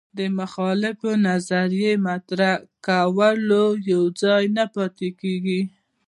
[0.17, 2.53] د مخالفې نظریې مطرح
[2.87, 3.65] کولو
[4.21, 5.09] ځای نه پاتې